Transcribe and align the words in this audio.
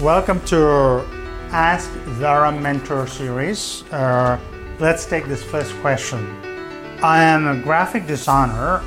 Welcome 0.00 0.44
to 0.44 1.06
Ask 1.52 1.90
Zara 2.18 2.52
Mentor 2.52 3.06
series. 3.06 3.82
Uh, 3.90 4.38
let's 4.78 5.06
take 5.06 5.24
this 5.24 5.42
first 5.42 5.72
question. 5.76 6.36
I 7.02 7.22
am 7.22 7.46
a 7.46 7.62
graphic 7.62 8.06
designer. 8.06 8.82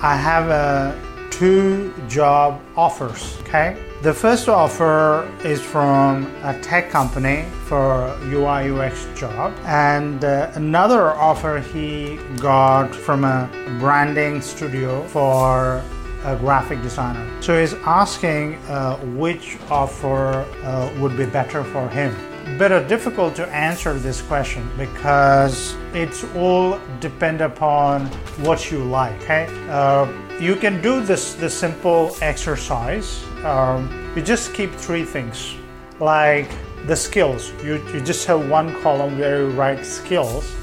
I 0.00 0.16
have 0.16 0.50
uh, 0.50 0.94
two 1.32 1.92
job 2.06 2.60
offers. 2.76 3.36
Okay. 3.40 3.76
The 4.02 4.14
first 4.14 4.48
offer 4.48 5.28
is 5.42 5.60
from 5.60 6.32
a 6.44 6.56
tech 6.60 6.88
company 6.88 7.46
for 7.64 8.16
UI 8.22 8.70
UX 8.70 9.08
job, 9.16 9.52
and 9.64 10.24
uh, 10.24 10.52
another 10.54 11.10
offer 11.14 11.58
he 11.58 12.20
got 12.36 12.94
from 12.94 13.24
a 13.24 13.50
branding 13.80 14.40
studio 14.40 15.02
for 15.08 15.82
a 16.24 16.36
graphic 16.36 16.80
designer. 16.82 17.24
So 17.42 17.58
he's 17.60 17.74
asking 17.84 18.54
uh, 18.68 18.96
which 19.16 19.58
offer 19.70 20.46
uh, 20.62 20.92
would 21.00 21.16
be 21.16 21.26
better 21.26 21.62
for 21.62 21.88
him. 21.88 22.14
Of 22.60 22.88
difficult 22.88 23.34
to 23.36 23.46
answer 23.48 23.94
this 23.94 24.20
question 24.20 24.70
because 24.76 25.76
it's 25.92 26.24
all 26.36 26.78
depend 27.00 27.40
upon 27.40 28.06
what 28.44 28.70
you 28.70 28.84
like. 28.84 29.20
Okay, 29.22 29.48
uh, 29.70 30.06
you 30.38 30.54
can 30.54 30.80
do 30.82 31.02
this 31.02 31.34
this 31.34 31.54
simple 31.56 32.14
exercise. 32.20 33.24
Um, 33.44 33.88
you 34.14 34.22
just 34.22 34.52
keep 34.54 34.72
three 34.72 35.04
things 35.04 35.54
like 36.00 36.50
the 36.86 36.96
skills. 36.96 37.52
You 37.64 37.82
you 37.92 38.00
just 38.00 38.26
have 38.26 38.48
one 38.50 38.74
column 38.82 39.18
where 39.18 39.42
you 39.42 39.50
write 39.50 39.84
skills. 39.84 40.54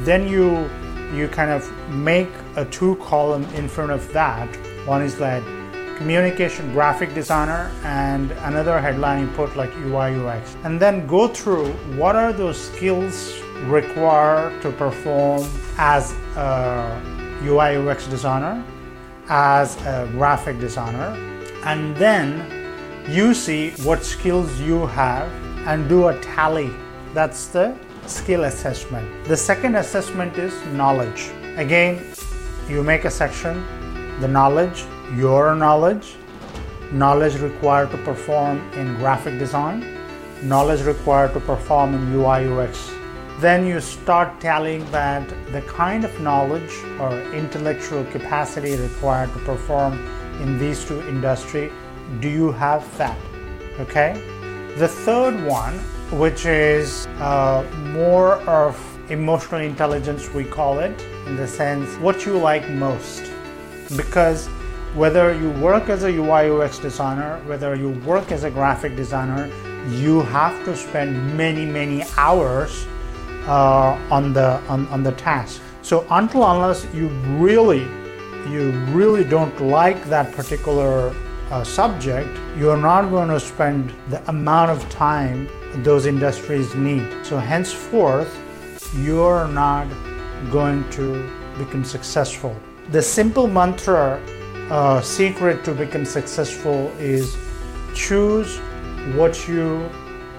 Then 0.00 0.26
you 0.26 0.68
you 1.14 1.28
kind 1.28 1.50
of 1.50 1.70
make 1.90 2.30
a 2.56 2.64
two 2.64 2.96
column 2.96 3.44
in 3.54 3.68
front 3.68 3.92
of 3.92 4.12
that 4.12 4.48
one 4.86 5.02
is 5.02 5.18
that 5.18 5.42
communication 5.96 6.72
graphic 6.72 7.12
designer 7.12 7.70
and 7.82 8.30
another 8.44 8.80
headline 8.80 9.28
put 9.34 9.56
like 9.56 9.74
UI 9.78 10.14
UX. 10.14 10.56
And 10.62 10.78
then 10.78 11.06
go 11.06 11.26
through 11.26 11.72
what 11.98 12.14
are 12.14 12.32
those 12.32 12.60
skills 12.60 13.40
required 13.64 14.62
to 14.62 14.70
perform 14.70 15.48
as 15.76 16.12
a 16.36 17.02
UI 17.42 17.76
UX 17.76 18.06
designer, 18.06 18.64
as 19.28 19.76
a 19.82 20.08
graphic 20.12 20.60
designer, 20.60 21.16
and 21.64 21.96
then 21.96 22.44
you 23.08 23.34
see 23.34 23.70
what 23.82 24.04
skills 24.04 24.60
you 24.60 24.86
have 24.86 25.28
and 25.66 25.88
do 25.88 26.08
a 26.08 26.20
tally. 26.20 26.70
That's 27.12 27.46
the 27.46 27.74
skill 28.06 28.44
assessment. 28.44 29.08
The 29.24 29.36
second 29.36 29.74
assessment 29.74 30.36
is 30.38 30.54
knowledge. 30.66 31.30
Again, 31.56 32.04
you 32.68 32.82
make 32.82 33.04
a 33.04 33.10
section 33.10 33.64
the 34.20 34.28
knowledge, 34.28 34.84
your 35.14 35.54
knowledge, 35.54 36.16
knowledge 36.90 37.36
required 37.40 37.90
to 37.90 37.98
perform 37.98 38.58
in 38.72 38.94
graphic 38.96 39.38
design, 39.38 39.84
knowledge 40.42 40.82
required 40.82 41.34
to 41.34 41.40
perform 41.40 41.94
in 41.94 42.14
UI 42.14 42.46
UX. 42.46 42.90
Then 43.40 43.66
you 43.66 43.80
start 43.80 44.40
tallying 44.40 44.90
that 44.90 45.28
the 45.52 45.60
kind 45.62 46.04
of 46.04 46.20
knowledge 46.20 46.72
or 46.98 47.12
intellectual 47.34 48.04
capacity 48.06 48.76
required 48.76 49.32
to 49.34 49.38
perform 49.40 49.92
in 50.40 50.58
these 50.58 50.84
two 50.84 51.00
industry, 51.02 51.70
do 52.20 52.28
you 52.28 52.52
have 52.52 52.84
that? 52.96 53.18
Okay. 53.80 54.14
The 54.76 54.88
third 54.88 55.44
one, 55.44 55.74
which 56.18 56.46
is 56.46 57.06
uh, 57.18 57.66
more 57.92 58.36
of 58.48 58.80
emotional 59.10 59.60
intelligence, 59.60 60.30
we 60.32 60.44
call 60.44 60.78
it, 60.78 60.98
in 61.26 61.36
the 61.36 61.46
sense 61.46 61.96
what 61.96 62.24
you 62.24 62.38
like 62.38 62.68
most 62.70 63.32
because 63.94 64.48
whether 64.94 65.34
you 65.34 65.50
work 65.60 65.88
as 65.88 66.04
a 66.04 66.10
UI 66.10 66.50
UX 66.50 66.78
designer, 66.78 67.40
whether 67.46 67.74
you 67.74 67.90
work 68.06 68.32
as 68.32 68.44
a 68.44 68.50
graphic 68.50 68.96
designer, 68.96 69.50
you 69.90 70.22
have 70.22 70.64
to 70.64 70.76
spend 70.76 71.36
many 71.36 71.64
many 71.66 72.02
hours 72.16 72.86
uh, 73.46 73.98
on 74.10 74.32
the 74.32 74.60
on, 74.68 74.86
on 74.88 75.02
the 75.02 75.12
task. 75.12 75.60
So 75.82 76.06
until 76.10 76.50
unless 76.50 76.86
you 76.94 77.08
really 77.38 77.86
you 78.50 78.70
really 78.90 79.24
don't 79.24 79.60
like 79.60 80.02
that 80.04 80.32
particular 80.32 81.14
uh, 81.50 81.62
subject, 81.62 82.28
you 82.56 82.70
are 82.70 82.76
not 82.76 83.10
going 83.10 83.28
to 83.28 83.38
spend 83.38 83.92
the 84.08 84.28
amount 84.28 84.70
of 84.70 84.88
time 84.88 85.48
those 85.82 86.06
industries 86.06 86.74
need. 86.74 87.06
So 87.24 87.38
henceforth, 87.38 88.32
you're 88.96 89.46
not 89.48 89.86
going 90.50 90.88
to 90.90 91.30
become 91.58 91.84
successful. 91.84 92.56
The 92.90 93.02
simple 93.02 93.48
mantra 93.48 94.22
uh, 94.70 95.00
secret 95.00 95.64
to 95.64 95.74
become 95.74 96.04
successful 96.04 96.92
is 97.00 97.36
choose 97.96 98.58
what 99.16 99.48
you 99.48 99.90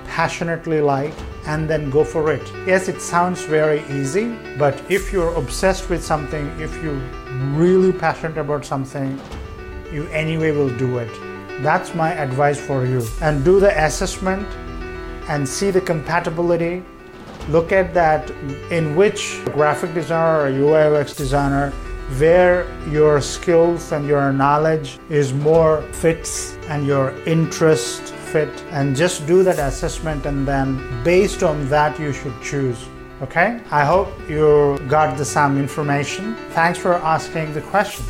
passionately 0.06 0.80
like 0.80 1.14
and 1.46 1.70
then 1.70 1.90
go 1.90 2.06
for 2.06 2.32
it. 2.32 2.42
Yes, 2.66 2.88
it 2.88 3.02
sounds 3.02 3.44
very 3.44 3.84
easy, 3.90 4.34
but 4.58 4.82
if 4.90 5.12
you're 5.12 5.34
obsessed 5.36 5.90
with 5.90 6.02
something, 6.02 6.48
if 6.58 6.82
you're 6.82 7.02
really 7.54 7.92
passionate 7.92 8.38
about 8.38 8.64
something, 8.64 9.20
you 9.92 10.08
anyway 10.08 10.52
will 10.52 10.76
do 10.78 11.00
it. 11.00 11.12
That's 11.62 11.94
my 11.96 12.14
advice 12.14 12.60
for 12.60 12.86
you. 12.86 13.06
And 13.22 13.44
do 13.44 13.60
the 13.60 13.78
assessment 13.84 14.48
and 15.28 15.48
see 15.48 15.70
the 15.70 15.82
compatibility. 15.82 16.82
Look 17.50 17.74
at 17.74 17.94
that 17.94 18.30
in 18.72 18.96
which 18.96 19.42
graphic 19.48 19.94
designer 19.94 20.46
or 20.46 20.48
UI 20.48 20.98
UX 20.98 21.14
designer 21.14 21.74
where 22.18 22.66
your 22.90 23.20
skills 23.22 23.92
and 23.92 24.08
your 24.08 24.32
knowledge 24.32 25.00
is 25.10 25.34
more 25.34 25.82
fits 25.92 26.58
and 26.70 26.88
your 26.88 27.12
interest 27.26 28.14
fit. 28.32 28.64
And 28.72 28.96
just 28.96 29.28
do 29.28 29.44
that 29.44 29.60
assessment 29.60 30.26
and 30.26 30.48
then 30.48 31.04
based 31.04 31.44
on 31.44 31.68
that 31.70 32.00
you 32.00 32.14
should 32.14 32.42
choose 32.42 32.88
okay? 33.22 33.60
I 33.72 33.84
hope 33.84 34.10
you 34.30 34.80
got 34.88 35.18
the 35.18 35.26
some 35.26 35.58
information. 35.58 36.36
Thanks 36.52 36.78
for 36.80 36.94
asking 36.94 37.54
the 37.54 37.62
question 37.62 38.06